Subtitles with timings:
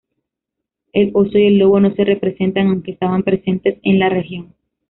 [0.93, 4.55] El oso y el lobo no se representan aunque estaban presentes en la región.